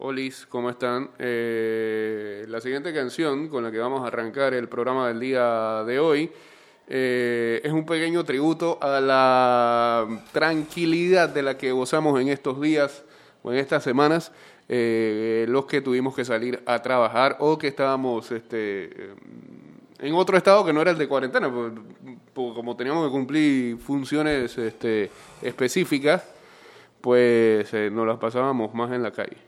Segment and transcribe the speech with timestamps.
[0.00, 1.10] Olis, ¿cómo están?
[1.18, 5.98] Eh, la siguiente canción con la que vamos a arrancar el programa del día de
[5.98, 6.30] hoy
[6.86, 13.02] eh, es un pequeño tributo a la tranquilidad de la que gozamos en estos días
[13.42, 14.30] o en estas semanas,
[14.68, 19.14] eh, los que tuvimos que salir a trabajar o que estábamos este,
[19.98, 21.80] en otro estado que no era el de cuarentena, porque,
[22.32, 25.10] porque como teníamos que cumplir funciones este,
[25.42, 26.22] específicas,
[27.00, 29.47] pues eh, nos las pasábamos más en la calle.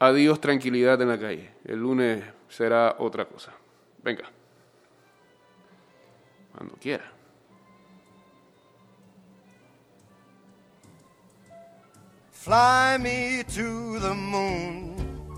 [0.00, 1.50] Adiós tranquilidad en la calle.
[1.64, 3.52] El lunes será otra cosa.
[4.02, 4.24] Venga.
[6.54, 7.18] Cuando quiera.
[12.30, 14.94] Fly me to the moon,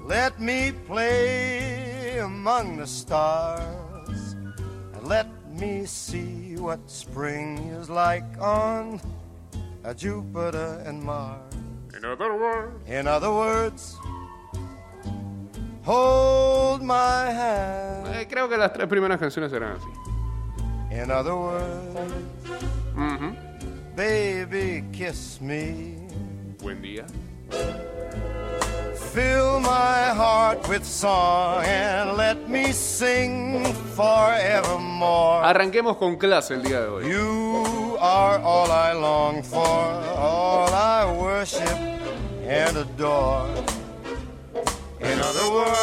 [0.07, 4.37] let me play among the stars,
[4.95, 9.01] and let me see what spring is like on
[9.85, 11.41] uh, Jupiter and Mars.
[11.97, 12.89] In other words.
[12.89, 13.97] In other words,
[15.91, 18.07] hold my hand.
[18.15, 19.89] Eh, creo que las tres primeras canciones serán así.
[20.93, 22.13] In other words,
[23.97, 25.97] baby, kiss me.
[26.63, 27.07] Buen día.
[29.13, 33.65] Fill my heart with song and let me sing
[33.97, 35.43] forevermore.
[35.45, 37.09] Arranquemos con clase el día de hoy.
[37.09, 41.77] You are all I long for, all I worship
[42.47, 43.49] and adore.
[45.01, 45.80] In other words,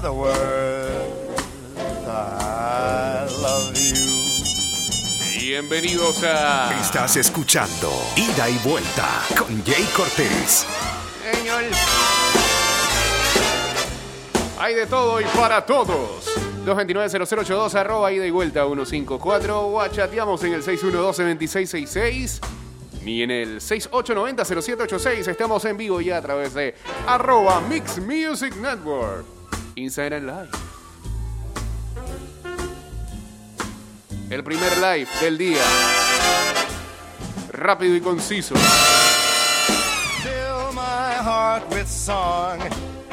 [0.00, 1.36] other words,
[2.06, 4.00] I love you.
[5.38, 6.72] Bienvenidos a.
[6.80, 10.66] Estás escuchando Ida y Vuelta con Jay Cortés.
[11.30, 11.64] Señor.
[14.58, 16.34] Hay de todo y para todos.
[16.64, 19.66] 229-0082, arroba ida y vuelta 154.
[19.66, 22.40] O chateamos en el 612-2666.
[23.04, 25.28] Ni en el 6890-0786.
[25.28, 26.74] Estamos en vivo ya a través de
[27.06, 29.39] arroba Mix Music Network.
[29.76, 30.50] Instagram Live.
[34.30, 35.62] El primer live del día.
[37.52, 38.54] Rápido y conciso.
[40.22, 42.60] Fill my heart with song.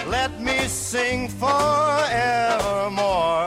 [0.09, 3.46] Let me sing forevermore.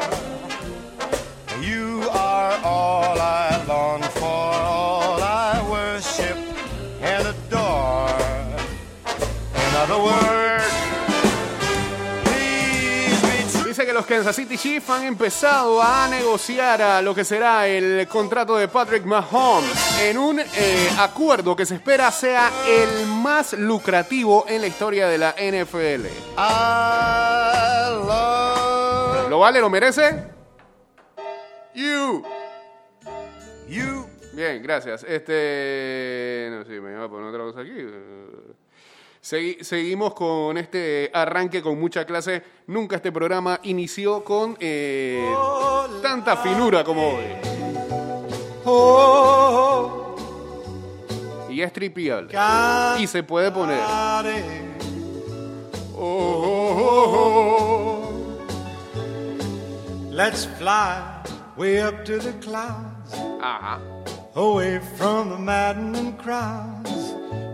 [14.11, 19.05] Kansas City Chiefs han empezado a negociar a lo que será el contrato de Patrick
[19.05, 25.07] Mahomes en un eh, acuerdo que se espera sea el más lucrativo en la historia
[25.07, 26.07] de la NFL.
[26.37, 29.61] I love ¿Lo vale?
[29.61, 30.25] ¿Lo merece?
[31.73, 32.25] You.
[33.69, 34.09] you.
[34.33, 35.05] Bien, gracias.
[35.05, 36.49] Este.
[36.51, 37.87] No sé, me iba a poner otra cosa aquí.
[39.23, 42.43] Segui- seguimos con este arranque con mucha clase.
[42.69, 45.31] Nunca este programa inició con eh,
[46.03, 47.25] tanta finura como hoy.
[48.65, 50.17] Oh,
[51.51, 52.33] Y es tripiable.
[52.99, 53.81] Y se puede poner.
[56.83, 58.07] Oh.
[60.11, 61.03] Let's fly
[61.57, 63.81] way up to the clouds, Ajá.
[64.35, 67.00] away from the maddening crowds.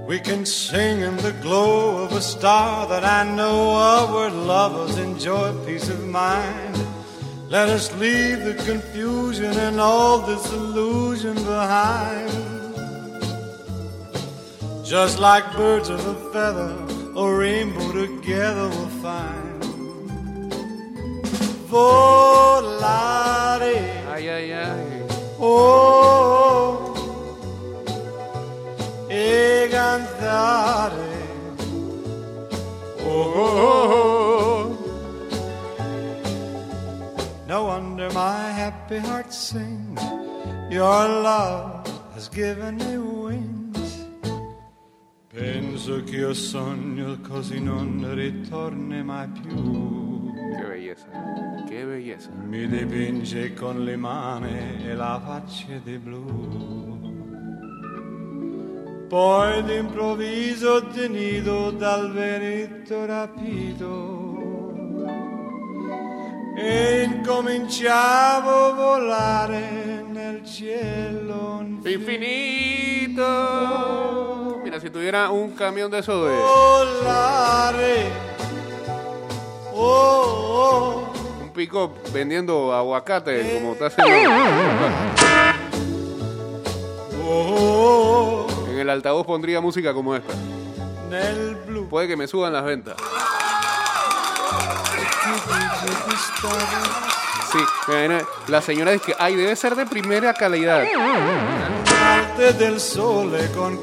[0.06, 4.97] We can sing in the glow of a star that I know of where lovers
[4.99, 6.77] enjoy peace of mind.
[7.49, 12.31] Let us leave the confusion and all disillusion behind.
[14.84, 16.77] Just like birds of a feather,
[17.17, 19.62] a rainbow together we'll find.
[21.69, 23.77] Volare,
[24.15, 25.03] Ay, ay, ay.
[25.41, 26.85] oh,
[29.19, 31.15] e cantare,
[33.09, 33.88] Oh, oh,
[34.43, 34.77] oh.
[37.47, 40.03] no wonder my happy heart sings.
[40.71, 44.06] Your love has given me wings.
[45.32, 50.32] Penso che io sogno così non ritorni mai più.
[50.56, 51.06] Qué belleza.
[51.69, 52.31] Qué belleza.
[52.44, 56.95] Mi dipinge con le mani e la faccia di blu.
[59.08, 64.25] Poi d'improvviso tenido dal vento rapito
[66.58, 71.47] e incominciavo a volare nel cielo
[71.85, 73.23] Infinito.
[74.64, 76.35] Mira, si tuviera un camión de eso de.
[76.35, 78.11] volare
[79.73, 81.12] oh,
[81.43, 84.31] oh, pick-up vendiendo aguacate como está haciendo.
[87.29, 88.36] Oh,
[88.76, 90.34] En el altavoz pondría música como esta.
[91.08, 92.94] nel blu Puede que me suban las ventas.
[97.50, 97.58] Sí,
[98.49, 100.84] la señora dice que, ay, debe ser de primera calidad.
[102.58, 103.81] del sole con.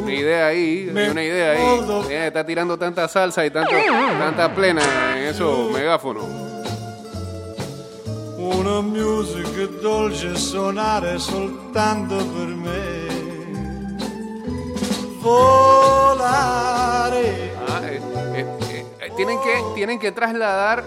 [0.00, 2.04] Una idea ahí, una idea ahí.
[2.08, 3.72] Eh, está tirando tanta salsa y tanto,
[4.16, 4.82] tanta plena
[5.16, 6.24] en esos megáfonos.
[8.38, 13.15] Una musica dolce soltanto per me.
[15.28, 17.50] Ah, eh,
[18.34, 18.46] eh,
[19.00, 20.84] eh, tienen, que, tienen que trasladar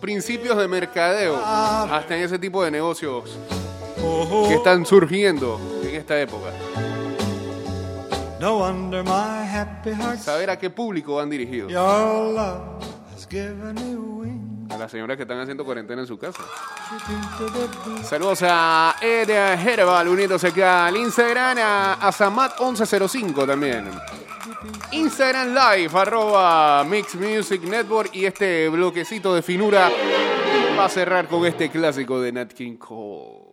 [0.00, 3.38] principios de mercadeo hasta en ese tipo de negocios
[4.48, 6.50] que están surgiendo en esta época.
[8.40, 10.18] no wonder my happy heart.
[10.18, 11.72] Saber a qué público van dirigidos.
[11.72, 12.84] Your love
[13.14, 14.23] has given me wings
[14.70, 16.42] A las señoras que están haciendo cuarentena en su casa.
[18.02, 23.90] Saludos a Ed Herbal uniéndose acá al Instagram, a, a Samat1105 también.
[24.92, 29.90] Instagram Live, arroba Mix Music Network y este bloquecito de finura
[30.78, 33.44] va a cerrar con este clásico de Nat King Cole.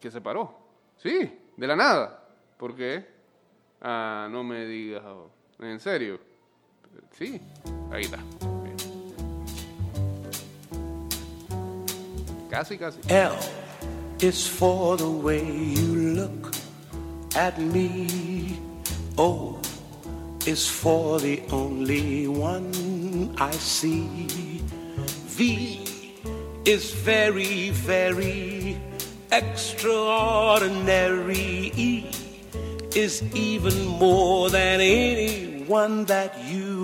[0.00, 0.58] ¿Qué se paró?
[0.96, 2.24] Sí, de la nada.
[2.56, 3.06] ¿Por qué?
[3.80, 5.02] Ah, no me digas.
[5.58, 6.31] ¿En serio?
[7.18, 7.40] Sí,
[7.90, 8.18] ahí está.
[12.50, 12.98] Casi, casi.
[13.08, 13.32] L
[14.20, 16.54] is for the way you look
[17.34, 18.58] at me.
[19.18, 19.58] O
[20.46, 24.60] is for the only one I see.
[25.28, 25.78] V
[26.64, 28.76] is very, very
[29.30, 31.72] extraordinary.
[31.76, 32.06] E
[32.94, 36.71] is even more than anyone that you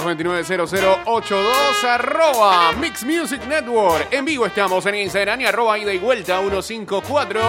[0.00, 4.08] 229-0082 arroba Mix Music Network.
[4.10, 7.40] En vivo estamos en Instagram y arroba ida y vuelta 154.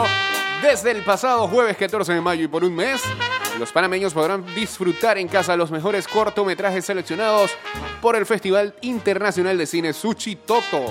[0.62, 3.02] Desde el pasado jueves 14 de mayo y por un mes,
[3.58, 7.52] los panameños podrán disfrutar en casa los mejores cortometrajes seleccionados
[8.02, 10.88] por el Festival Internacional de Cine Sushi Toto.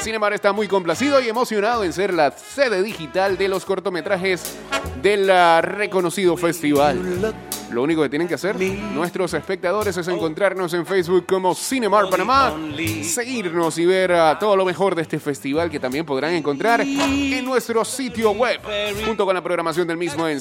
[0.00, 4.56] Cinemar está muy complacido y emocionado en ser la sede digital de los cortometrajes
[5.02, 7.34] del ah, reconocido festival.
[7.72, 12.54] Lo único que tienen que hacer nuestros espectadores es encontrarnos en Facebook como Cinemar Panamá,
[13.02, 17.44] seguirnos y ver ah, todo lo mejor de este festival que también podrán encontrar en
[17.44, 18.60] nuestro sitio web,
[19.06, 20.40] junto con la programación del mismo en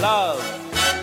[0.00, 0.71] love.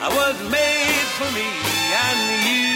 [0.00, 1.46] Love was made for me
[2.04, 2.66] and you.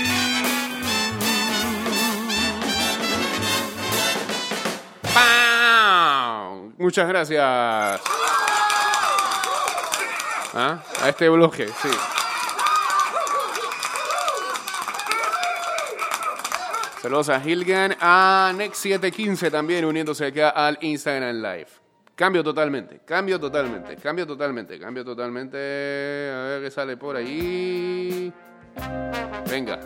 [6.80, 8.00] Muchas gracias.
[10.54, 10.82] ¿Ah?
[11.02, 11.88] A este bloque, sí.
[17.02, 21.79] Saludos a Hilgan, a Next715 también uniéndose acá al Instagram Live.
[22.20, 25.56] Cambio totalmente, cambio totalmente, cambio totalmente, cambio totalmente.
[25.56, 28.30] A ver qué sale por ahí.
[29.48, 29.80] Venga.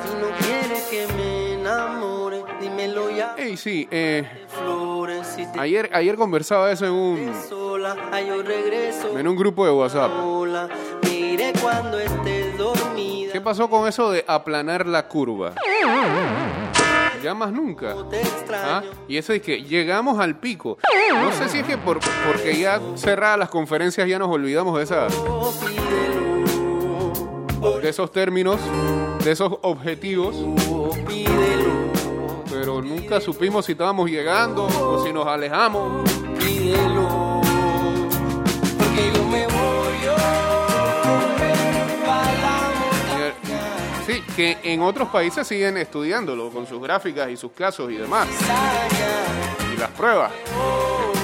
[0.00, 3.34] Si no quieres que me enamore, dímelo ya.
[3.36, 4.24] Hey, sí, eh,
[5.58, 7.32] ayer, ayer conversaba eso en un,
[7.94, 9.18] sola, ay, yo regreso.
[9.18, 10.10] en un grupo de WhatsApp.
[10.10, 10.68] Sola,
[11.02, 13.32] mire cuando estés dormida.
[13.32, 15.52] ¿Qué pasó con eso de aplanar la curva?
[17.22, 17.94] Ya más nunca.
[18.52, 18.82] ¿Ah?
[19.08, 20.78] Y eso es que llegamos al pico.
[21.12, 24.84] No sé si es que por, porque ya cerradas las conferencias ya nos olvidamos de
[24.84, 25.08] esa,
[27.80, 28.60] de esos términos,
[29.24, 30.36] de esos objetivos,
[32.50, 36.04] pero nunca supimos si estábamos llegando o si nos alejamos.
[44.36, 48.28] Que en otros países siguen estudiándolo con sus gráficas y sus casos y demás.
[49.74, 50.30] Y las pruebas.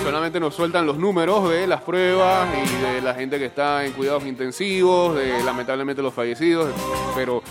[0.02, 3.92] Solamente nos sueltan los números de las pruebas y de la gente que está en
[3.92, 6.72] cuidados intensivos, de lamentablemente los fallecidos,
[7.14, 7.42] pero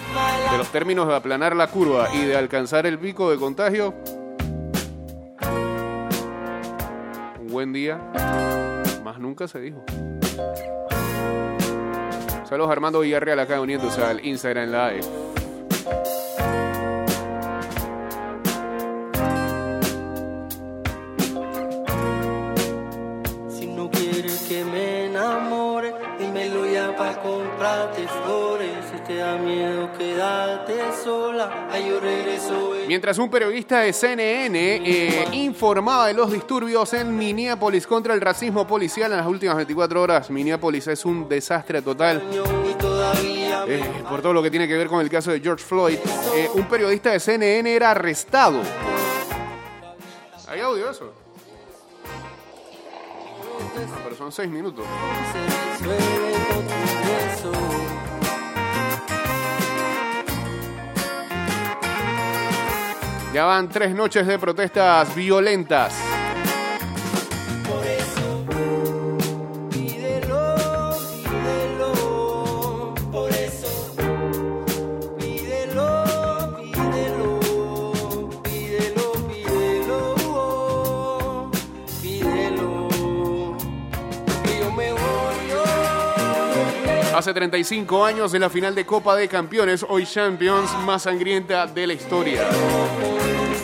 [0.51, 3.93] de los términos de aplanar la curva y de alcanzar el pico de contagio,
[7.39, 7.97] un buen día,
[9.03, 9.85] más nunca se dijo.
[12.49, 15.30] Saludos Armando Villarreal acá uniéndose al Instagram Live.
[27.21, 28.71] Comprarte flores.
[28.91, 32.75] Si te da miedo quedarte sola, ay yo regreso.
[32.75, 32.85] eh.
[32.87, 38.65] Mientras un periodista de CNN eh, informaba de los disturbios en Minneapolis contra el racismo
[38.67, 42.21] policial en las últimas 24 horas, Minneapolis es un desastre total.
[43.67, 45.97] Eh, por todo lo que tiene que ver con el caso de George Floyd,
[46.35, 48.59] eh, un periodista de CNN era arrestado.
[50.47, 51.13] ¿Hay audio de eso?
[53.93, 54.85] Ah, pero son seis minutos.
[63.33, 66.10] Ya van tres noches de protestas violentas.
[87.31, 91.87] Hace 35 años de la final de Copa de Campeones, hoy Champions más sangrienta de
[91.87, 92.45] la historia.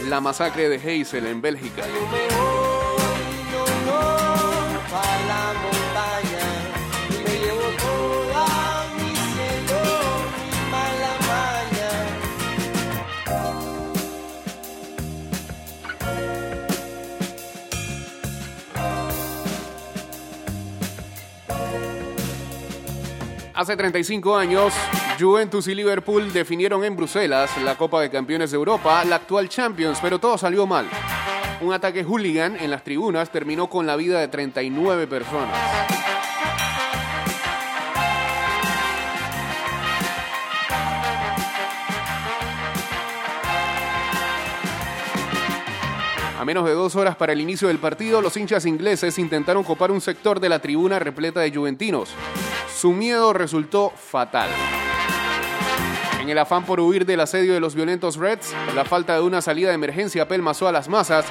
[0.07, 1.83] La masacre de Heysel en Bélgica.
[23.57, 24.71] Hace 35 años,
[25.19, 29.97] Juventus y Liverpool definieron en Bruselas la Copa de Campeones de Europa, la actual Champions,
[29.99, 30.87] pero todo salió mal.
[31.61, 35.57] Un ataque hooligan en las tribunas terminó con la vida de 39 personas.
[46.39, 49.89] A menos de dos horas para el inicio del partido, los hinchas ingleses intentaron copar
[49.89, 52.13] un sector de la tribuna repleta de juventinos.
[52.79, 54.49] Su miedo resultó fatal.
[56.21, 59.41] En el afán por huir del asedio de los violentos Reds, la falta de una
[59.41, 61.25] salida de emergencia apelmazó a las masas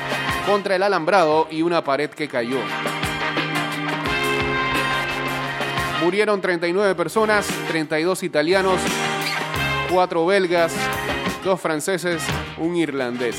[0.44, 2.58] contra el alambrado y una pared que cayó.
[6.02, 8.80] Murieron 39 personas, 32 italianos,
[9.92, 10.72] 4 belgas,
[11.44, 12.24] 2 franceses,
[12.58, 13.36] un irlandés.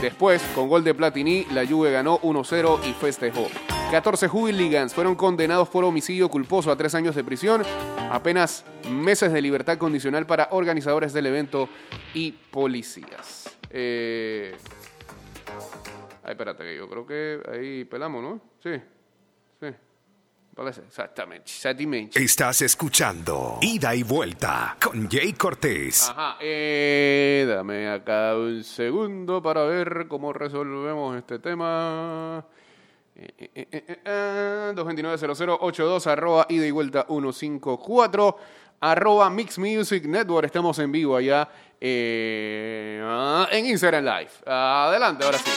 [0.00, 3.48] Después, con gol de Platini, la Juve ganó 1-0 y festejó.
[3.90, 7.62] 14 hooligans fueron condenados por homicidio culposo a tres años de prisión,
[8.10, 11.68] apenas meses de libertad condicional para organizadores del evento
[12.12, 13.56] y policías.
[13.70, 14.56] Eh...
[16.24, 18.40] Ay, espérate, que yo creo que ahí pelamos, ¿no?
[18.62, 18.80] Sí,
[19.60, 19.66] sí.
[20.86, 21.50] Exactamente.
[22.14, 26.08] Estás escuchando Ida y Vuelta con Jay Cortés.
[26.08, 32.46] Ajá, eh, dame acá un segundo para ver cómo resolvemos este tema.
[33.16, 38.36] Eh, eh, eh, eh, eh, 229-0082, arroba ida y vuelta 154,
[38.80, 40.46] arroba Mix Music Network.
[40.46, 41.48] Estamos en vivo allá
[41.80, 44.30] eh, ah, en Instagram Live.
[44.46, 45.50] Adelante, ahora sí.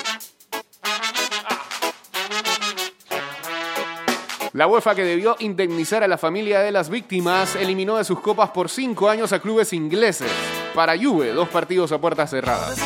[4.53, 8.51] La UEFA, que debió indemnizar a la familia de las víctimas, eliminó de sus copas
[8.51, 10.31] por cinco años a clubes ingleses.
[10.75, 12.77] Para Juve, dos partidos a puertas cerradas.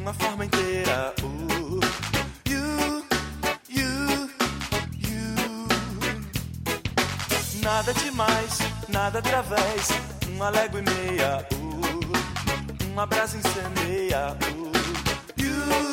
[0.00, 1.80] Uma forma inteira, uh,
[2.48, 3.04] you,
[3.68, 4.30] you,
[4.98, 5.68] you.
[7.62, 9.88] Nada demais, nada através,
[10.28, 14.72] uma légua e meia, uh, uma brasa incendeia, uh,
[15.36, 15.90] you.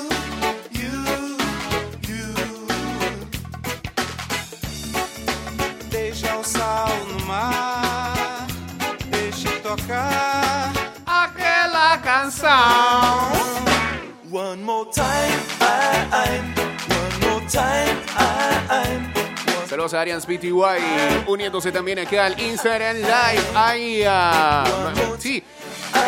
[5.90, 8.48] Deixa o sal no mar,
[9.10, 10.72] deixa tocar.
[11.06, 13.37] Aquela canção.
[14.38, 16.40] One more time, I, I,
[16.94, 17.98] one more time.
[18.70, 19.12] I'm
[19.68, 23.44] Saludos a Arians BTY uniéndose también acá al Instagram Live.
[23.56, 25.44] Ahí, ah, sí,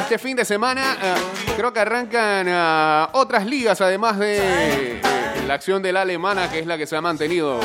[0.02, 1.16] este fin de semana ah,
[1.58, 5.02] creo que arrancan ah, otras ligas además de
[5.48, 7.60] la acción de la alemana que es la que se ha mantenido.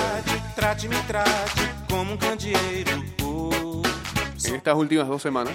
[3.22, 3.82] Oh,
[4.46, 5.52] en estas últimas dos semanas.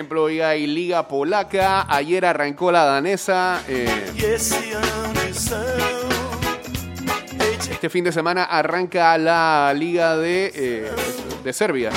[0.00, 3.62] Ejemplo, hoy hay liga polaca, ayer arrancó la danesa.
[3.68, 3.86] eh,
[7.70, 10.90] este fin de semana arranca la liga de, eh,
[11.44, 11.90] de Serbia.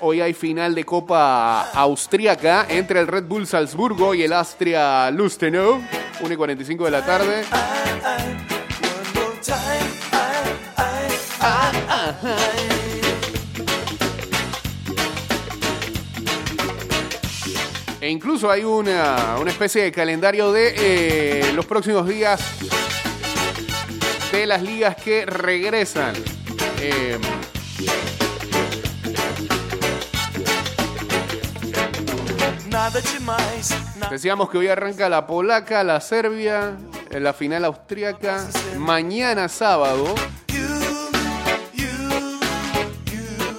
[0.00, 5.80] Hoy hay final de Copa Austriaca entre el Red Bull Salzburgo y el Austria Lustenau.
[6.20, 7.44] 1 y 45 de la tarde.
[18.14, 22.40] Incluso hay una, una especie de calendario de eh, los próximos días
[24.30, 26.14] de las ligas que regresan.
[26.80, 27.18] Eh,
[34.10, 36.76] decíamos que hoy arranca la polaca, la serbia,
[37.10, 38.46] la final austríaca.
[38.78, 40.14] Mañana sábado,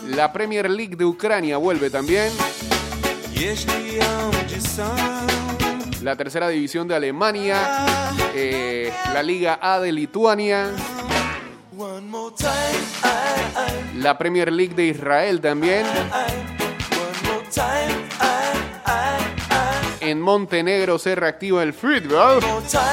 [0.08, 2.32] la Premier League de Ucrania vuelve también.
[6.02, 7.58] La tercera división de Alemania.
[8.34, 10.72] eh, la Liga A de Lituania.
[13.98, 15.86] La Premier League de Israel también.
[20.02, 22.40] En Montenegro se reactiva el fútbol.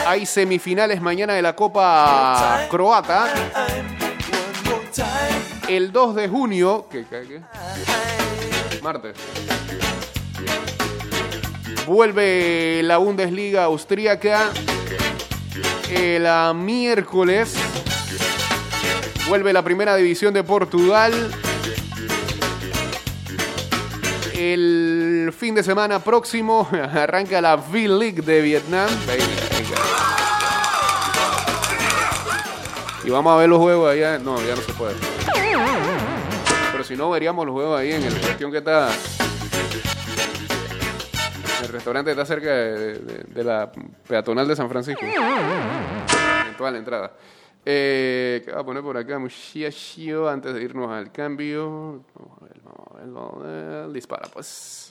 [0.06, 3.26] Hay semifinales mañana de la Copa Croata.
[5.68, 6.86] El 2 de junio.
[6.90, 7.40] ¿Qué, qué, qué?
[8.82, 9.14] Martes.
[11.86, 14.50] Vuelve la Bundesliga austríaca.
[15.90, 17.54] El ah, miércoles.
[19.28, 21.12] Vuelve la primera división de Portugal.
[24.34, 28.88] El fin de semana próximo arranca la V-League de Vietnam.
[33.04, 34.18] Y vamos a ver los juegos allá.
[34.18, 34.94] No, ya no se puede.
[36.72, 38.88] Pero si no, veríamos los juegos ahí en el cuestión que está.
[41.72, 43.72] Restaurante está cerca de, la
[44.06, 45.00] peatonal de San Francisco.
[45.04, 47.12] En toda la entrada.
[47.64, 49.18] Eh, ¿Qué va a poner por acá?
[49.18, 52.04] Muchachio, antes de irnos al cambio.
[52.14, 53.88] Vamos a ver.
[53.90, 54.90] Dispara, pues.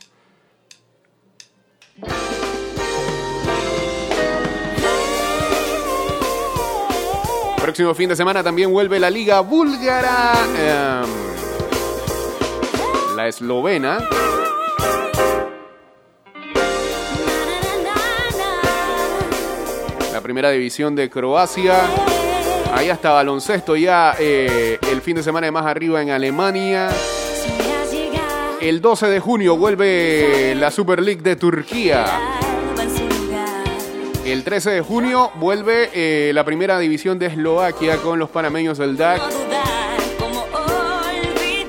[7.62, 10.34] Próximo fin de semana también vuelve la Liga Búlgara.
[10.58, 11.10] em,
[13.16, 14.00] la eslovena.
[20.22, 21.80] Primera división de Croacia.
[22.74, 26.90] Ahí hasta baloncesto ya eh, el fin de semana de más arriba en Alemania.
[28.62, 32.06] El 12 de junio vuelve la Super League de Turquía.
[34.26, 38.96] El 13 de junio vuelve eh, la primera división de Eslovaquia con los panameños del
[38.96, 39.22] DAC.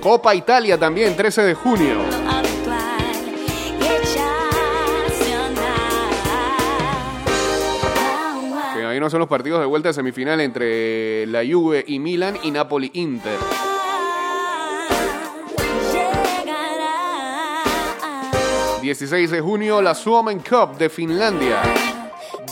[0.01, 1.97] Copa Italia también, 13 de junio.
[8.93, 12.51] Ahí no son los partidos de vuelta de semifinal entre la Juve y Milan y
[12.51, 13.39] Napoli Inter.
[18.83, 21.63] 16 de junio la Suomen Cup de Finlandia.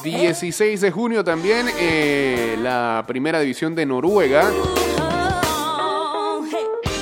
[0.03, 4.51] 16 de junio también eh, la primera división de Noruega.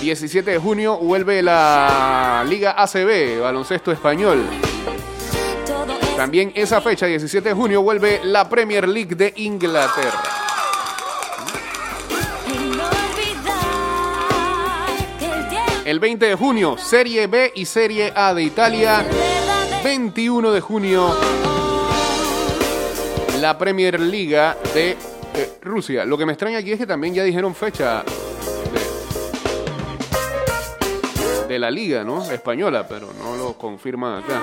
[0.00, 4.67] 17 de junio vuelve la Liga ACB, baloncesto español.
[6.18, 10.20] También esa fecha, 17 de junio, vuelve la Premier League de Inglaterra.
[15.84, 19.06] El 20 de junio, Serie B y Serie A de Italia.
[19.84, 21.16] 21 de junio,
[23.40, 24.96] la Premier Liga de
[25.62, 26.04] Rusia.
[26.04, 28.02] Lo que me extraña aquí es que también ya dijeron fecha
[31.38, 32.28] de, de la liga, ¿no?
[32.28, 34.42] Española, pero no lo confirman acá.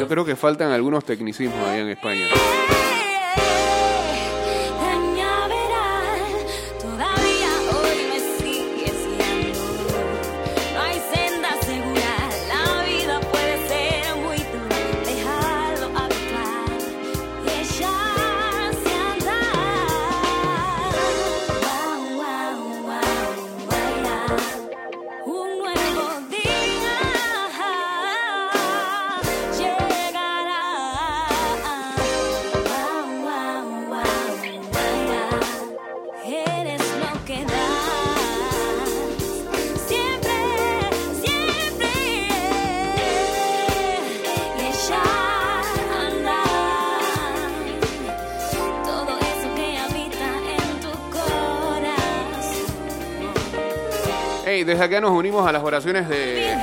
[0.00, 2.26] Yo creo que faltan algunos tecnicismos allá en España.
[54.60, 56.54] Hey, desde acá nos unimos a las oraciones de,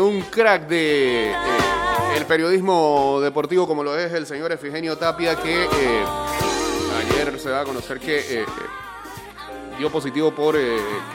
[0.00, 1.34] un crack de eh,
[2.16, 6.04] el periodismo deportivo como lo es el señor Efigenio Tapia que eh,
[6.98, 8.44] ayer se va a conocer que eh,
[9.78, 10.56] dio positivo por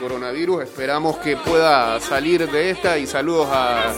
[0.00, 0.62] coronavirus.
[0.62, 3.92] Esperamos que pueda salir de esta y saludos a-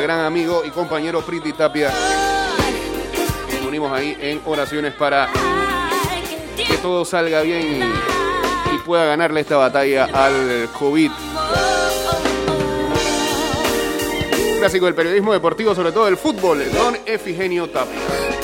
[0.00, 1.90] gran amigo y compañero Priti Tapia.
[3.58, 5.28] Nos unimos ahí en oraciones para
[6.56, 8.17] que todo salga bien y, y
[8.88, 11.10] pueda ganarle esta batalla al COVID.
[14.58, 18.37] Clásico del periodismo deportivo, sobre todo el fútbol, don Efigenio Tapia.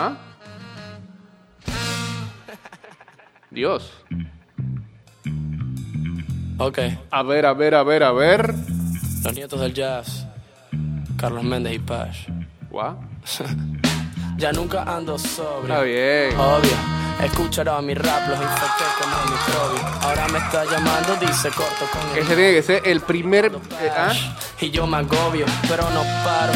[0.00, 0.16] Ajá.
[3.50, 3.92] Dios.
[6.58, 6.78] Ok,
[7.10, 8.54] A ver, a ver, a ver, a ver.
[9.24, 10.26] los nietos del jazz,
[11.16, 12.16] Carlos Méndez y Paz.
[12.70, 12.96] Guau.
[14.36, 15.64] Ya nunca ando sobrio.
[15.64, 16.34] Está bien.
[16.40, 16.70] Obvio,
[17.26, 19.98] escucharon mi rap, los infecté como microbio.
[20.00, 23.52] Ahora me está llamando, dice corto con el Ese tiene que ser el primer.
[23.82, 24.12] eh, ¿ah?
[24.58, 26.52] Y yo me agobio, pero no paro.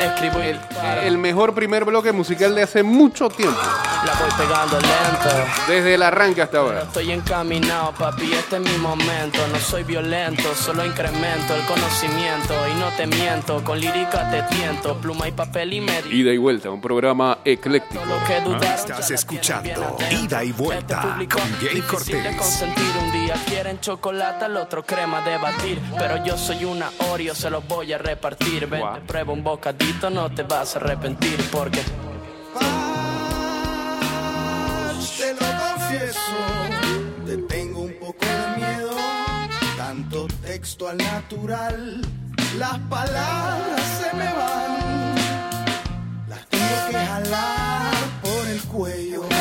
[0.00, 1.00] Escribo y disparo.
[1.02, 3.58] El mejor primer bloque musical de hace mucho tiempo.
[4.04, 5.28] La voy pegando lento.
[5.66, 6.82] Desde el arranque hasta ahora.
[6.82, 9.38] Estoy encaminado, papi, este es mi momento.
[9.52, 12.54] No soy violento, solo incremento el conocimiento.
[12.68, 14.96] Y no te miento, con lírica te tiento.
[14.98, 16.10] Pluma y papel y medio.
[16.12, 18.04] Ida y vuelta, un programa ecléctico.
[18.04, 19.96] Lo que dudaron ya Estás escuchando.
[20.10, 22.36] Ida y Vuelta Este con Jay Cortés.
[22.36, 25.80] consentir un día quieren chocolate, al otro crema de batir.
[25.98, 28.66] Pero yo soy una Oreo, se los voy a repartir.
[28.66, 31.82] Ven, te prueba un bocadito, no te vas a arrepentir porque
[35.98, 38.90] confieso, te tengo un poco de miedo.
[39.76, 42.00] Tanto texto al natural,
[42.58, 45.14] las palabras se me van.
[46.28, 49.37] Las tengo que jalar por el cuello.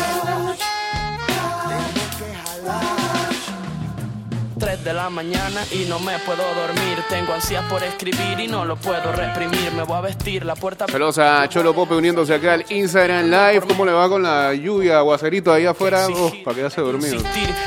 [4.88, 6.97] De la mañana y no me puedo dormir.
[7.10, 9.73] Tengo ansias por escribir y no lo puedo reprimir.
[9.73, 13.67] Me voy a vestir, la puerta Saludos a Cholo Pope uniéndose acá al Instagram Live.
[13.67, 16.08] ¿Cómo le va con la lluvia, aguacerito ahí afuera?
[16.08, 17.19] Oh, para quedarse dormido.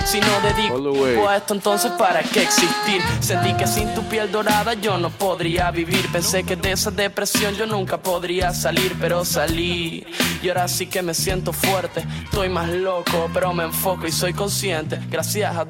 [0.07, 3.03] Si no dedico a esto, entonces ¿para qué existir?
[3.21, 6.11] Sentí que sin tu piel dorada yo no podría vivir.
[6.11, 10.07] Pensé que de esa depresión yo nunca podría salir, pero salí.
[10.43, 12.03] Y ahora sí que me siento fuerte.
[12.25, 14.99] Estoy más loco, pero me enfoco y soy consciente.
[15.11, 15.67] Gracias a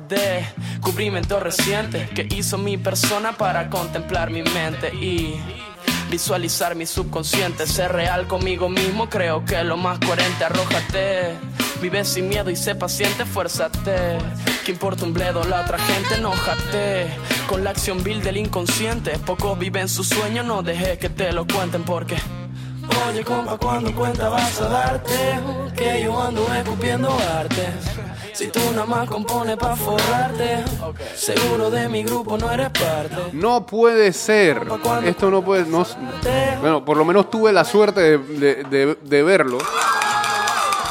[1.40, 5.34] reciente que hizo mi persona para contemplar mi mente y.
[6.10, 10.44] Visualizar mi subconsciente, ser real conmigo mismo, creo que lo más coherente.
[10.44, 11.36] Arrójate,
[11.80, 14.18] vive sin miedo y sé paciente, fuérzate.
[14.64, 17.06] Que importa un bledo, la otra gente, enójate.
[17.48, 21.46] Con la acción vil del inconsciente, pocos viven su sueño, no dejes que te lo
[21.46, 22.16] cuenten porque.
[23.08, 25.12] Oye, compa, cuando cuenta vas a darte
[25.76, 27.68] que yo ando escupiendo arte.
[28.32, 30.64] Si tú nada más compones pa' forrarte,
[31.14, 33.16] seguro de mi grupo no eres parte.
[33.32, 34.62] No puede ser.
[35.04, 35.66] Esto no puede.
[35.66, 35.84] No,
[36.60, 39.58] bueno, por lo menos tuve la suerte de, de- de- de verlo.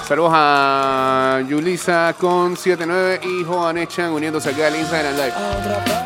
[0.08, 5.34] Saludos a Yulisa con 79 y Joan Echan uniéndose acá al Instagram Live.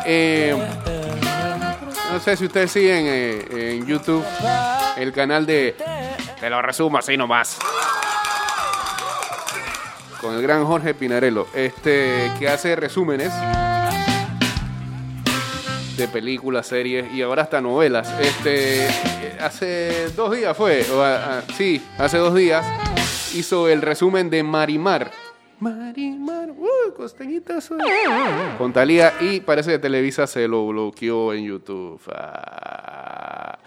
[0.06, 0.56] Eh,
[2.14, 4.24] no sé si ustedes siguen eh, en YouTube
[4.96, 5.74] el canal de
[6.38, 7.58] Te lo resumo así nomás.
[10.20, 13.32] Con el gran Jorge Pinarello, este que hace resúmenes
[15.96, 18.08] de películas, series y ahora hasta novelas.
[18.20, 18.86] Este,
[19.40, 22.64] hace dos días fue, ah, ah, sí, hace dos días
[23.34, 25.10] hizo el resumen de Marimar.
[25.60, 27.78] Marimar, uy, costeñita soy.
[28.58, 32.00] Con Talía y parece que Televisa se lo bloqueó en YouTube.
[32.12, 33.58] Ah.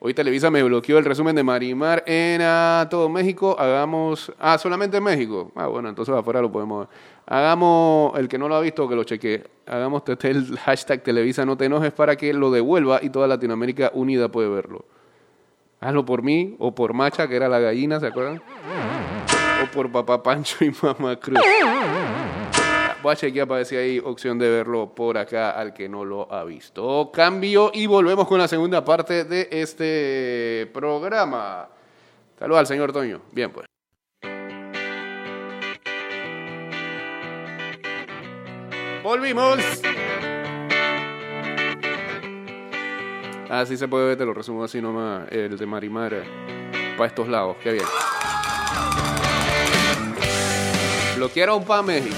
[0.00, 3.54] Hoy Televisa me bloqueó el resumen de Marimar en ah, todo México.
[3.58, 4.32] Hagamos.
[4.38, 5.52] Ah, solamente en México.
[5.54, 6.88] Ah, bueno, entonces afuera lo podemos ver.
[7.26, 9.44] Hagamos, el que no lo ha visto, que lo chequee.
[9.66, 13.92] Hagamos este el hashtag Televisa no te enojes para que lo devuelva y toda Latinoamérica
[13.94, 14.84] unida puede verlo.
[15.80, 18.42] Hazlo por mí o por Macha, que era la gallina, ¿se acuerdan?
[19.72, 21.38] Por Papá Pancho y Mamá Cruz.
[23.02, 26.30] Voy a chequear para ver si opción de verlo por acá al que no lo
[26.32, 27.10] ha visto.
[27.12, 31.68] Cambio y volvemos con la segunda parte de este programa.
[32.38, 33.22] Saludos al señor Toño.
[33.32, 33.66] Bien, pues.
[39.02, 39.58] Volvimos.
[43.48, 46.22] Ah, sí se puede ver, te lo resumo así nomás, el de Marimar
[46.96, 47.56] para estos lados.
[47.62, 47.86] Qué bien.
[51.20, 52.16] Bloquearon para México.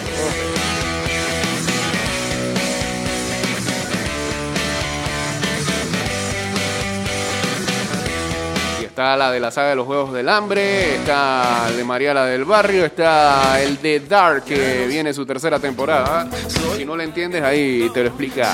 [8.80, 12.14] Y está la de la saga de los Juegos del Hambre, está el de María
[12.14, 16.28] la del Barrio, está el de Dark que viene su tercera temporada.
[16.76, 18.52] Si no lo entiendes, ahí te lo explica.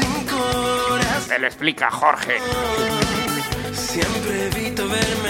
[1.28, 2.38] Te lo explica Jorge.
[3.74, 5.27] Siempre evito verme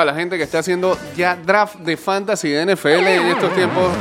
[0.00, 3.92] a la gente que está haciendo ya draft de fantasy de NFL en estos tiempos.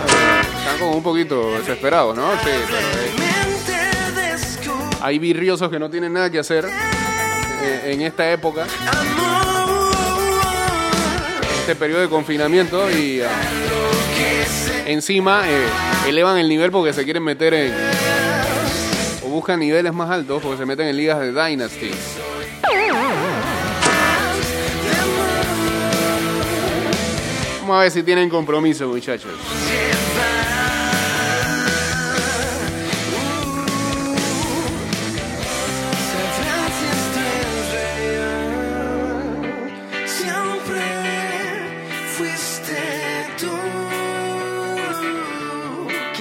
[0.58, 2.32] Están como un poquito desesperados, ¿no?
[2.32, 3.30] Sí, pero eh,
[5.02, 8.66] hay virriosos que no tienen nada que hacer eh, en esta época,
[11.60, 13.30] este periodo de confinamiento y ah,
[14.86, 15.66] encima eh,
[16.08, 17.74] elevan el nivel porque se quieren meter en
[19.24, 21.92] o buscan niveles más altos porque se meten en ligas de Dynasty.
[27.70, 29.32] Vamos a ver si tienen compromiso, muchachos.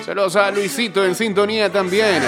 [0.04, 2.22] Saludos a Luisito en sintonía también.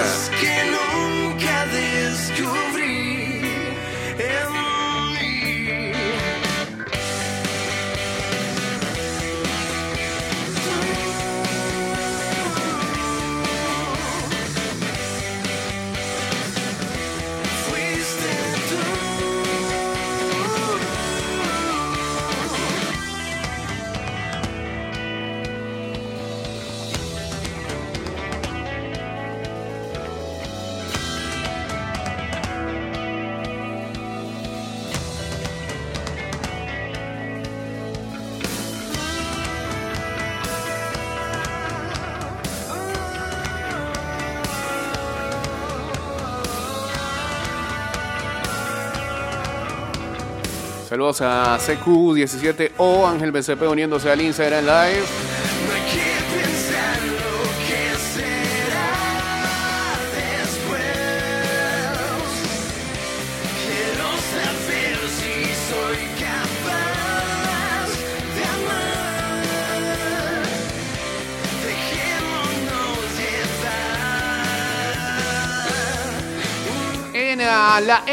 [51.01, 55.30] Saludos a CQ17O, Ángel BCP uniéndose al Instagram Live.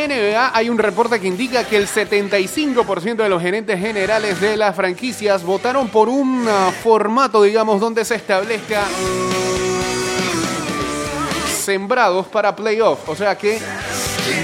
[0.08, 4.74] NBA hay un reporte que indica que el 75% de los gerentes generales de las
[4.74, 8.84] franquicias votaron por un ah, formato, digamos, donde se establezca
[11.62, 13.06] sembrados para playoffs.
[13.08, 13.60] O sea que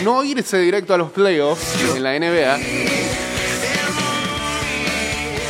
[0.03, 1.65] no irse directo a los playoffs
[1.97, 2.59] en la NBA.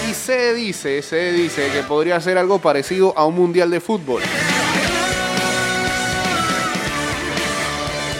[0.09, 4.22] Y se dice, se dice que podría ser algo parecido a un mundial de fútbol.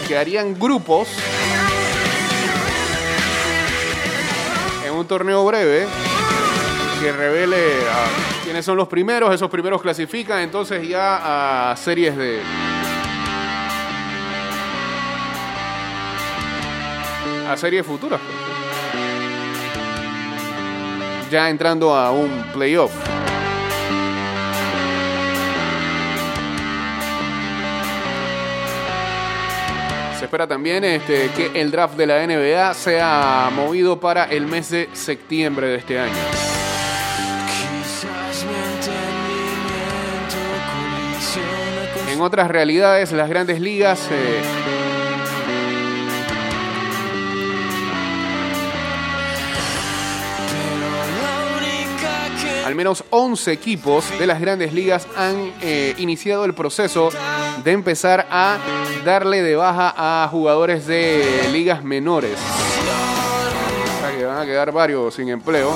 [0.07, 1.07] que harían grupos
[5.05, 5.85] un torneo breve
[6.99, 12.41] que revele a quiénes son los primeros, esos primeros clasifican entonces ya a series de
[17.47, 18.19] a series futuras.
[18.19, 18.35] pues.
[21.29, 22.91] Ya entrando a un playoff.
[30.35, 34.89] Espera también este, que el draft de la NBA sea movido para el mes de
[34.91, 36.11] septiembre de este año.
[42.11, 44.41] En otras realidades, las grandes ligas eh,
[52.75, 57.07] Al menos 11 equipos de las grandes ligas han eh, iniciado el proceso
[57.63, 58.57] de empezar a
[59.05, 62.37] darle de baja a jugadores de ligas menores.
[62.37, 65.73] O sea que van a quedar varios sin empleo.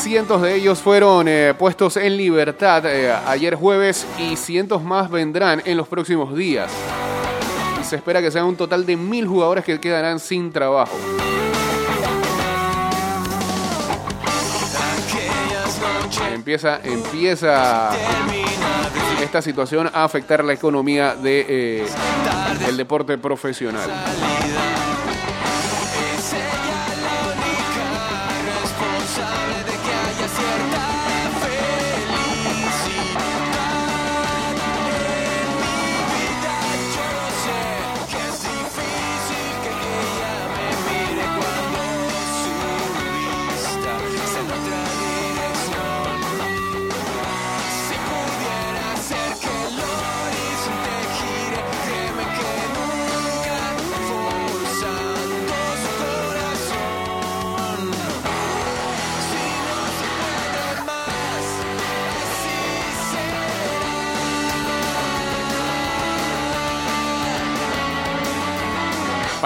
[0.00, 5.60] cientos de ellos fueron eh, puestos en libertad eh, ayer jueves y cientos más vendrán
[5.64, 6.70] en los próximos días.
[7.82, 10.96] Se espera que sean un total de mil jugadores que quedarán sin trabajo.
[16.50, 17.90] Empieza, empieza
[19.22, 21.86] esta situación a afectar la economía de, eh,
[22.66, 23.88] del deporte profesional.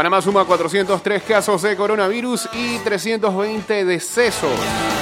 [0.05, 4.94] Panamá suma 403 casos de coronavirus y 320 decesos.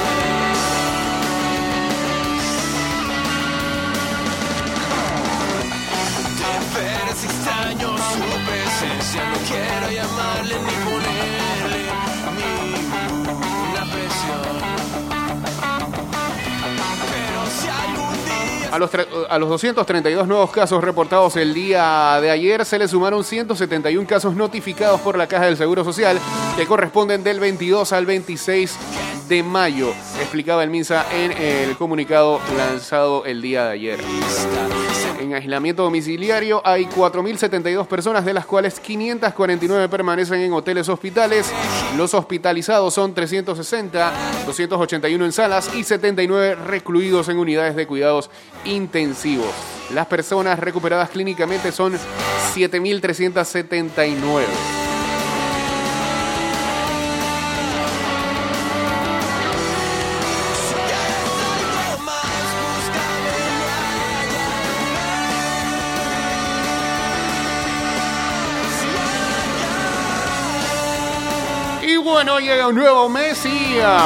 [18.73, 18.91] A los,
[19.29, 24.35] a los 232 nuevos casos reportados el día de ayer se le sumaron 171 casos
[24.35, 26.19] notificados por la Caja del Seguro Social
[26.57, 28.79] que corresponden del 22 al 26
[29.29, 34.01] de mayo, explicaba el MINSA en el comunicado lanzado el día de ayer.
[35.21, 41.53] En aislamiento domiciliario hay 4.072 personas, de las cuales 549 permanecen en hoteles hospitales.
[41.97, 44.13] Los hospitalizados son 360,
[44.47, 48.31] 281 en salas y 79 recluidos en unidades de cuidados
[48.65, 49.53] intensivos.
[49.95, 51.93] Las personas recuperadas clínicamente son
[52.55, 54.82] 7.379.
[72.41, 74.03] Llega un nuevo Mesías.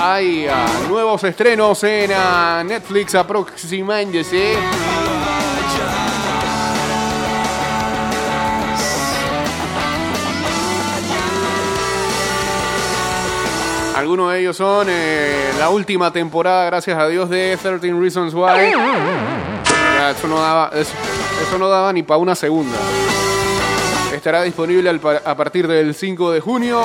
[0.00, 4.56] Hay ah, nuevos estrenos en ah, Netflix aproximándose.
[13.96, 19.53] Algunos de ellos son eh, la última temporada, gracias a Dios, de 13 Reasons Why.
[19.94, 22.76] Ya, eso, no daba, eso, no daba ni para una segunda.
[24.12, 24.90] Estará disponible
[25.24, 26.82] a partir del 5 de junio.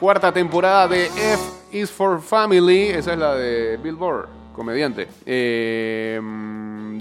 [0.00, 2.88] Cuarta temporada de F is for Family.
[2.88, 5.06] Esa es la de Bill Burr, comediante.
[5.26, 6.18] Eh,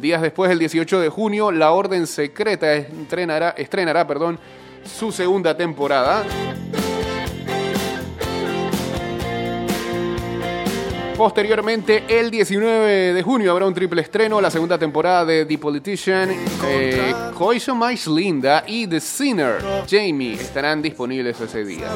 [0.02, 4.38] días después, el 18 de junio, La Orden Secreta estrenará, estrenará perdón,
[4.84, 6.26] su segunda temporada.
[11.20, 16.30] Posteriormente, el 19 de junio habrá un triple estreno, la segunda temporada de The Politician,
[16.66, 17.78] eh, Coiso
[18.16, 21.90] Linda y The Sinner, Jamie, estarán disponibles ese día.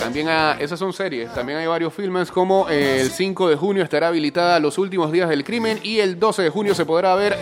[0.00, 3.84] También a, esas son series, también hay varios filmes como eh, el 5 de junio
[3.84, 7.36] estará habilitada Los Últimos Días del Crimen y el 12 de junio se podrá ver,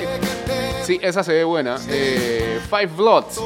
[0.83, 3.41] sí, esa se ve buena, eh, Five Bloods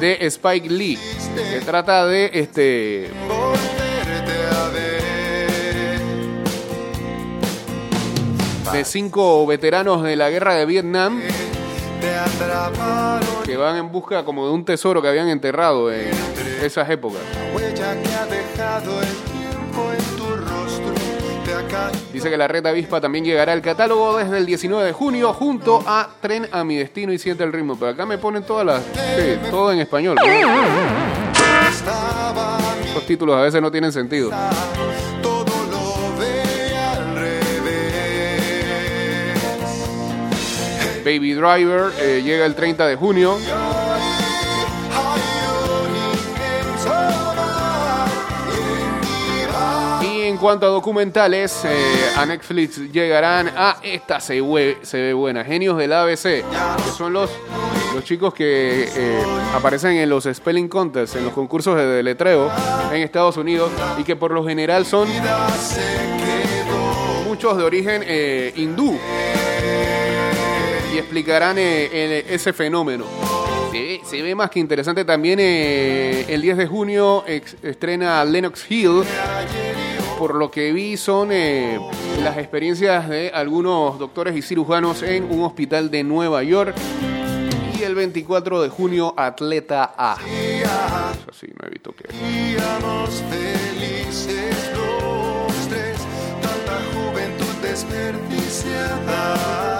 [0.00, 0.98] de Spike Lee,
[1.34, 3.10] que trata de este...
[8.72, 11.20] de cinco veteranos de la guerra de Vietnam
[12.18, 16.10] atraparon que van en busca como de un tesoro que habían enterrado en
[16.62, 17.20] esas épocas.
[22.12, 25.82] Dice que la red avispa también llegará al catálogo desde el 19 de junio junto
[25.86, 27.76] a Tren a mi destino y Siente el ritmo.
[27.78, 28.82] Pero acá me ponen todas las...
[28.82, 30.16] sí, todo en español.
[32.86, 34.30] Estos títulos a veces no tienen sentido.
[41.08, 43.38] Baby Driver eh, llega el 30 de junio.
[50.02, 54.42] Y en cuanto a documentales, eh, a Netflix llegarán a esta se,
[54.82, 57.30] se ve buena, Genios del ABC, que son los,
[57.94, 59.22] los chicos que eh,
[59.54, 62.50] aparecen en los Spelling Contests, en los concursos de deletreo
[62.92, 65.08] en Estados Unidos y que por lo general son
[67.26, 68.04] muchos de origen
[68.56, 68.98] hindú.
[70.98, 73.04] Y explicarán eh, el- ese fenómeno.
[73.70, 78.24] Se ve, se ve más que interesante también eh, el 10 de junio ex- estrena
[78.24, 79.04] Lennox Hill.
[80.18, 81.78] Por lo que vi son eh,
[82.24, 86.74] las experiencias de algunos doctores y cirujanos en un hospital de Nueva York.
[87.78, 90.16] Y el 24 de junio Atleta A.
[90.26, 92.08] Eso sí, no he visto que...
[93.30, 95.96] Felices los tres,
[96.42, 99.77] tanta juventud desperdiciada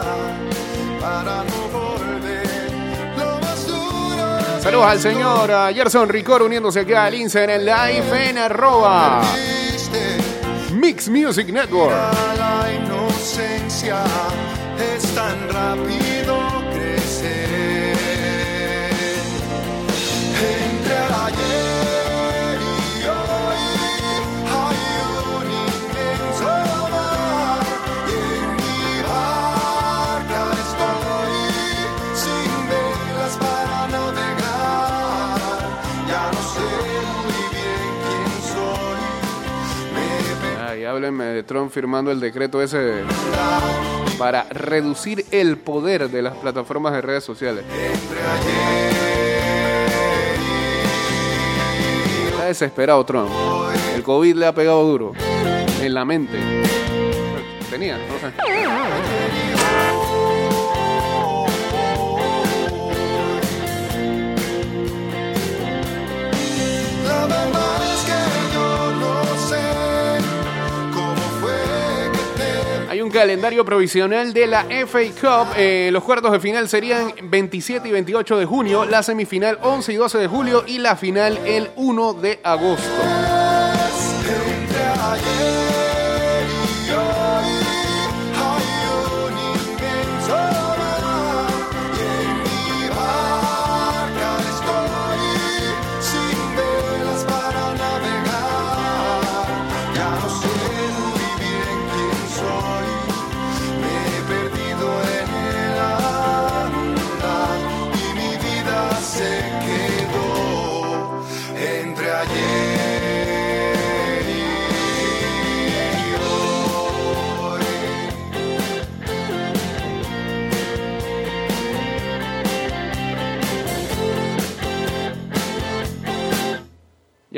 [4.69, 9.23] Saludos al señor Gerson Ricor uniéndose acá al Instagram Live en arroba
[10.75, 11.91] Mix Music Network.
[12.37, 14.05] la inocencia
[14.95, 16.68] es tan rápido
[40.89, 43.03] háblenme de Trump firmando el decreto ese
[44.18, 47.64] para reducir el poder de las plataformas de redes sociales.
[52.30, 53.30] Está desesperado Trump.
[53.95, 55.12] El COVID le ha pegado duro
[55.80, 56.39] en la mente.
[57.70, 58.32] Tenía, no sé.
[73.11, 75.54] Calendario provisional de la FA Cup.
[75.56, 79.96] Eh, los cuartos de final serían 27 y 28 de junio, la semifinal 11 y
[79.96, 83.28] 12 de julio y la final el 1 de agosto.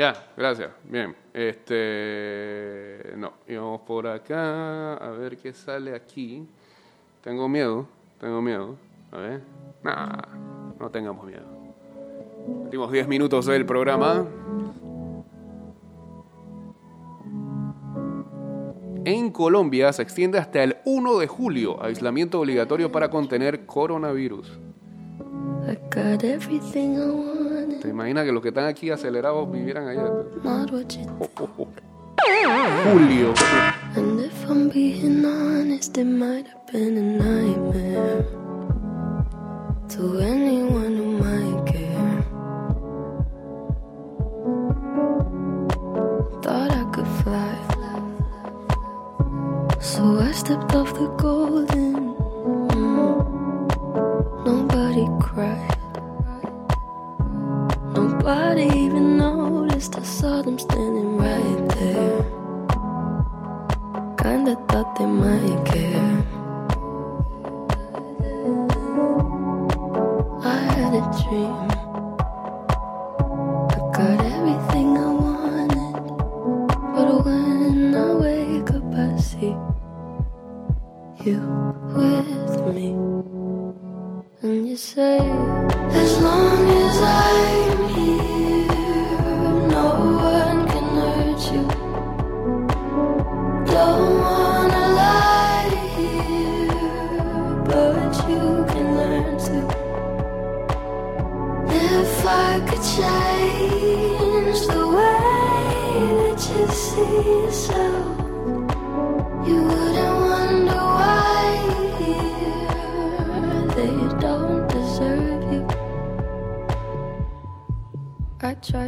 [0.01, 0.71] Ya, gracias.
[0.85, 1.15] Bien.
[1.31, 3.13] Este.
[3.17, 4.95] No, y vamos por acá.
[4.95, 6.43] A ver qué sale aquí.
[7.23, 7.85] Tengo miedo.
[8.19, 8.77] Tengo miedo.
[9.11, 9.43] A ver.
[9.83, 10.23] Nah,
[10.79, 11.45] no tengamos miedo.
[12.63, 14.25] Últimos 10 minutos del programa.
[19.05, 24.51] En Colombia se extiende hasta el 1 de julio aislamiento obligatorio para contener coronavirus.
[25.67, 30.09] I got everything I wanted, ¿Te imaginas que los que están aquí acelerados vivieran allá?
[30.43, 31.05] not what you
[32.83, 33.33] Julio.
[33.95, 38.23] And if I'm being honest, it might have been a nightmare
[39.89, 42.23] to anyone who might care.
[46.41, 47.55] Thought I could fly,
[49.79, 52.10] so I stepped off the golden.
[57.95, 58.67] Nobody.
[58.85, 59.97] Even noticed.
[59.97, 62.23] I saw them standing right there.
[64.21, 66.17] Kinda thought they might care.
[70.43, 71.70] I had a dream.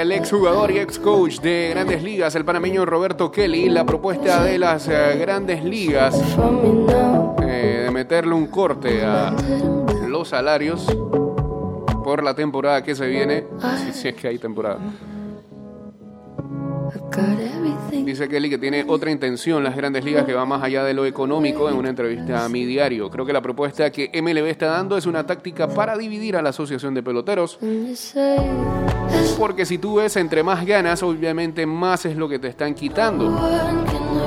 [0.00, 4.58] el exjugador y ex coach de Grandes Ligas, el panameño Roberto Kelly, la propuesta de
[4.58, 6.18] las eh, Grandes Ligas
[7.42, 9.34] eh, de meterle un corte a
[10.08, 10.86] los salarios
[12.02, 13.44] por la temporada que se viene,
[13.92, 14.78] si es que hay temporada.
[18.04, 21.04] Dice Kelly que tiene otra intención las grandes ligas que va más allá de lo
[21.04, 23.10] económico en una entrevista a mi diario.
[23.10, 26.50] Creo que la propuesta que MLB está dando es una táctica para dividir a la
[26.50, 27.58] asociación de peloteros.
[29.38, 33.38] Porque si tú ves entre más ganas, obviamente más es lo que te están quitando.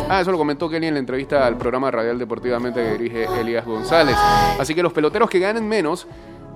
[0.10, 3.66] Ah, eso lo comentó Kelly en la entrevista al programa radial deportivamente que dirige Elías
[3.66, 4.16] González.
[4.60, 6.08] Así que los peloteros que ganen menos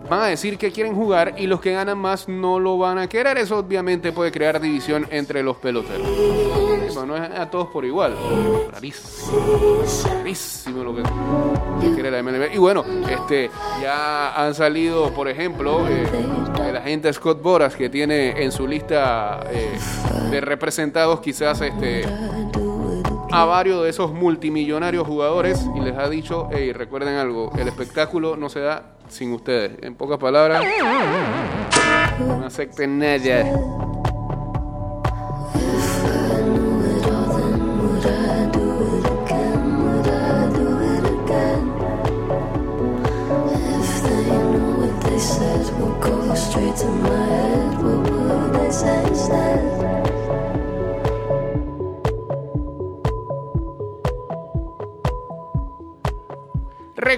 [0.10, 3.08] van a decir que quieren jugar y los que ganan más no lo van a
[3.08, 3.38] querer.
[3.38, 6.08] Eso obviamente puede crear división entre los peloteros.
[6.88, 8.16] Eso no es a todos por igual.
[8.72, 9.84] Rarísimo.
[10.06, 11.04] Rarísimo lo que
[11.94, 12.54] quiere la MLB.
[12.54, 13.50] Y bueno, este
[13.82, 16.06] ya han salido, por ejemplo, eh,
[16.68, 19.78] el agente Scott Boras que tiene en su lista eh,
[20.32, 22.06] de representados quizás este
[23.32, 28.38] a varios de esos multimillonarios jugadores y les ha dicho, hey, recuerden algo, el espectáculo
[28.38, 29.72] no se da sin ustedes.
[29.82, 30.64] En pocas palabras,
[32.20, 34.07] no acepten nada.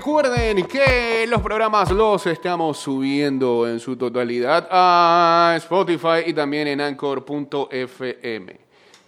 [0.09, 6.81] Recuerden que los programas los estamos subiendo en su totalidad a Spotify y también en
[6.81, 8.59] anchor.fm.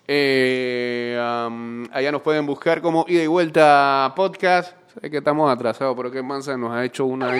[0.08, 4.76] Eh, allá nos pueden buscar como ida y vuelta podcast.
[4.94, 7.34] Sé que estamos atrasados, pero que Mansa nos ha hecho una,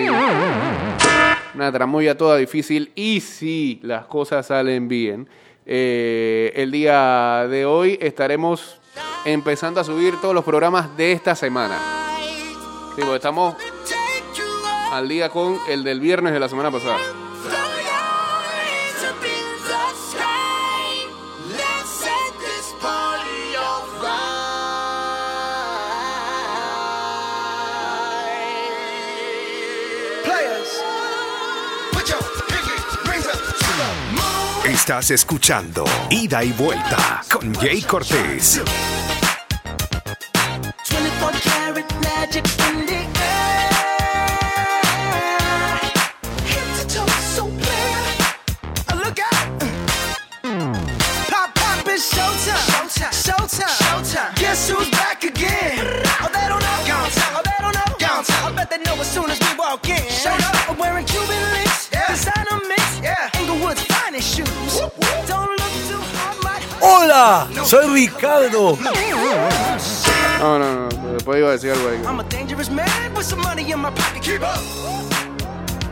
[1.54, 2.90] una tramoya toda difícil.
[2.96, 5.28] Y si las cosas salen bien,
[5.66, 8.80] eh, el día de hoy estaremos
[9.24, 12.11] empezando a subir todos los programas de esta semana.
[12.94, 13.54] Sí, porque estamos
[14.92, 16.98] al día con el del viernes de la semana pasada.
[34.64, 38.60] Estás escuchando Ida y Vuelta con Jay Cortés.
[54.52, 55.80] Guess who's back again?
[56.20, 56.78] Oh, they don't know.
[56.84, 57.32] Gone time.
[57.32, 57.96] Oh, they don't know.
[57.96, 58.52] Gone time.
[58.52, 59.96] I bet they know as soon as we walk in.
[60.12, 60.68] Showed up.
[60.68, 61.88] I'm wearing Cuban links.
[61.90, 62.06] Yeah.
[62.12, 63.00] Designer mix.
[63.00, 63.30] Yeah.
[63.40, 64.76] Inglewood's finest shoes.
[65.24, 68.76] Don't look too hard, might Hola, soy Ricardo.
[68.76, 71.12] No, no, no.
[71.14, 72.04] Después iba a decir algo ahí.
[72.04, 74.22] I'm a dangerous man with some money in my pocket.
[74.22, 74.60] Keep up.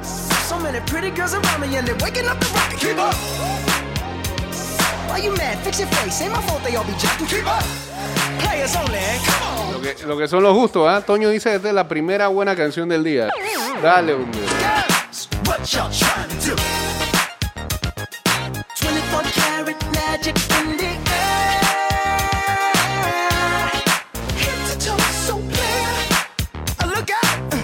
[0.05, 2.79] So many pretty girls around me and they're waking up the rocket.
[2.79, 3.15] Keep up.
[5.09, 5.57] Why you mad?
[5.65, 6.21] Fix your face.
[6.21, 7.27] Ain't my fault they all be jacking.
[7.27, 7.90] Keep up.
[9.73, 11.01] Lo que, lo que son los gustos, ¿ah?
[11.01, 13.29] Toño dice que esta es la primera buena canción del día.
[13.83, 14.41] Dale, hombre.
[14.41, 16.57] Girls, what y'all trying to do?
[18.77, 21.61] 24 karat magic in the air.
[24.37, 26.87] Head to toe, so clear.
[26.87, 27.55] Look out.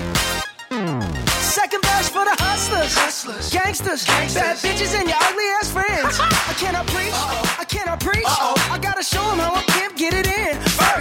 [1.40, 2.94] Second verse for the hustlers.
[2.94, 3.50] Hustlers.
[3.50, 4.06] Gangsters.
[4.06, 6.18] Bad bitches and your ugly ass friends.
[6.20, 7.14] I cannot preach.
[7.58, 8.24] I cannot preach.
[8.26, 9.85] I gotta show 'em how it in.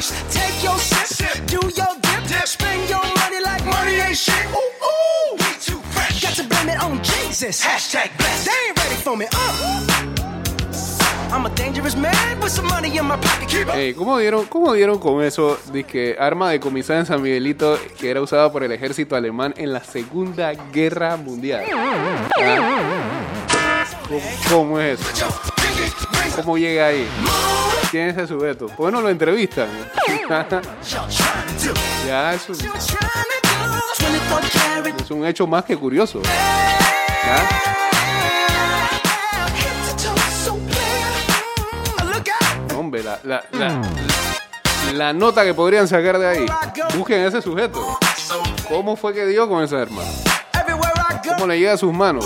[0.05, 1.47] First, take your sip.
[1.47, 2.47] Do your dip.
[2.47, 4.45] Spend your money like money ain't shit.
[4.53, 5.33] Ooh, ooh.
[5.33, 6.21] We too fresh.
[6.21, 7.65] Got to blame it on Jesus.
[7.65, 8.45] Hashtag blessed.
[8.45, 9.25] They ain't ready for me.
[9.33, 10.11] Uh.
[11.31, 13.49] I'm a dangerous man with some money in my pocket.
[13.49, 13.75] Keep up.
[13.75, 15.57] Ey, ¿cómo, dieron, ¿Cómo dieron con eso?
[15.73, 19.83] Dice arma decomisada en San Miguelito que era usada por el ejército alemán en la
[19.83, 21.65] Segunda Guerra Mundial.
[22.37, 23.85] Ah.
[24.07, 25.25] ¿Cómo, cómo es eso?
[26.35, 27.07] ¿Cómo llega ahí?
[27.91, 28.67] ¿Quién es ese sujeto?
[28.67, 29.67] ¿Por qué no lo entrevistan?
[32.07, 36.21] ya, eso es- 24 karat es un hecho más que curioso.
[36.23, 37.47] ¿Ya?
[42.77, 43.81] Hombre, la, la, la,
[44.93, 46.45] la nota que podrían sacar de ahí.
[46.95, 47.97] Busquen a ese sujeto.
[48.69, 50.01] ¿Cómo fue que dio con esa arma?
[51.27, 52.25] ¿Cómo le llega a sus manos?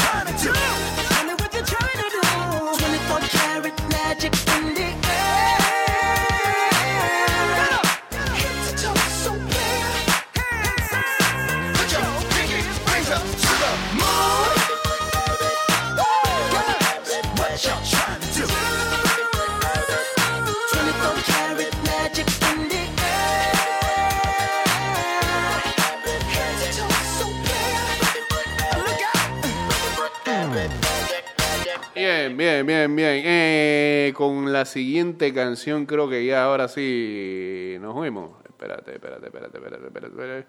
[32.65, 38.31] bien, bien, eh, con la siguiente canción creo que ya ahora sí nos fuimos.
[38.45, 40.07] Espérate, espérate, espérate, espérate, espérate.
[40.07, 40.47] espérate.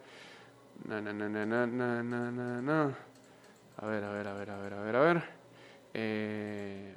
[0.89, 2.99] Na, na, na, na, na, na, na, na.
[3.77, 5.23] A ver, a ver, a ver, a ver, a ver, a ver.
[5.95, 6.97] Eh,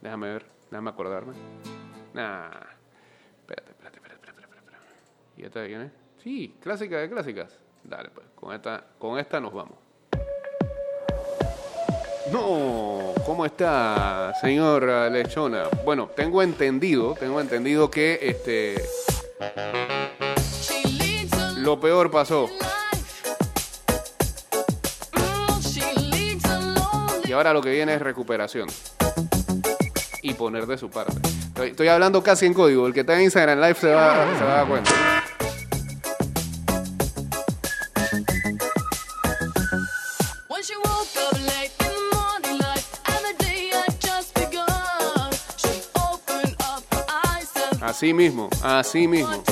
[0.00, 1.32] déjame ver, déjame acordarme.
[2.14, 2.50] Nah.
[3.40, 4.86] Espérate, espérate, espérate, espérate, espérate.
[5.36, 5.92] ¿Y esta de quién es?
[6.22, 7.58] Sí, clásica de clásicas.
[7.84, 9.87] Dale, pues, con esta, con esta nos vamos.
[12.32, 15.64] No, ¿cómo está, señor Lechona?
[15.84, 18.82] Bueno, tengo entendido, tengo entendido que este
[21.56, 22.48] lo peor pasó.
[27.24, 28.68] Y ahora lo que viene es recuperación.
[30.22, 31.12] Y poner de su parte.
[31.26, 32.86] Estoy, estoy hablando casi en código.
[32.86, 35.07] El que está en Instagram Live se va, se va a dar cuenta.
[47.98, 49.42] Así mismo, así mismo.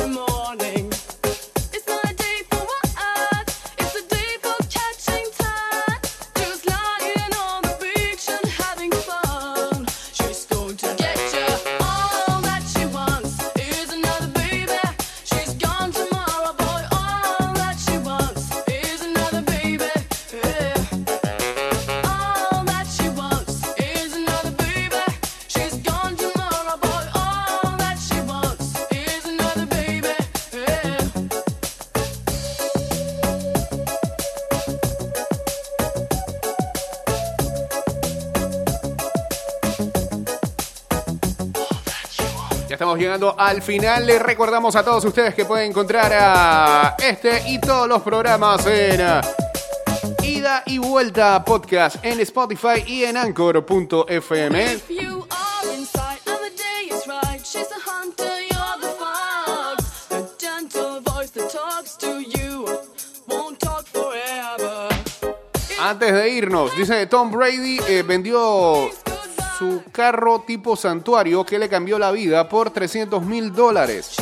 [42.77, 44.07] estamos llegando al final.
[44.07, 49.01] Les recordamos a todos ustedes que pueden encontrar a este y todos los programas en
[50.23, 54.79] Ida y Vuelta Podcast en Spotify y en Anchor.fm.
[65.81, 68.91] Antes de irnos, dice Tom Brady eh, vendió
[69.59, 74.17] su carro tipo santuario que le cambió la vida por 300 mil dólares.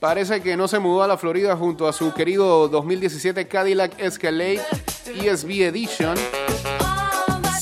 [0.00, 4.60] Parece que no se mudó a la Florida junto a su querido 2017 Cadillac Escalade
[5.06, 6.14] ESV Edition.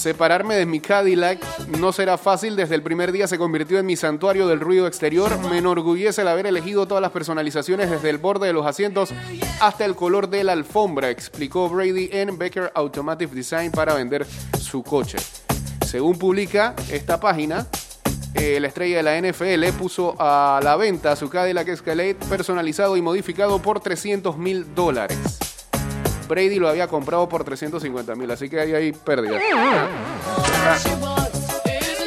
[0.03, 1.39] Separarme de mi Cadillac
[1.79, 2.57] no será fácil.
[2.57, 5.39] Desde el primer día se convirtió en mi santuario del ruido exterior.
[5.49, 9.11] Me enorgullece el haber elegido todas las personalizaciones desde el borde de los asientos
[9.61, 14.27] hasta el color de la alfombra, explicó Brady en Becker Automotive Design para vender
[14.59, 15.19] su coche.
[15.87, 17.69] Según publica esta página,
[18.35, 23.03] eh, la estrella de la NFL puso a la venta su Cadillac Escalade personalizado y
[23.03, 25.52] modificado por 300 mil dólares.
[26.33, 29.39] Brady lo había comprado por 350 mil, así que ahí hay pérdida.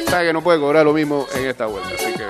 [0.08, 2.24] Sabe que no puede cobrar lo mismo en esta vuelta, así que